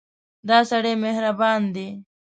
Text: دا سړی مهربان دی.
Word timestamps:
دا 0.47 0.59
سړی 0.69 0.93
مهربان 1.05 1.61
دی. 1.75 1.87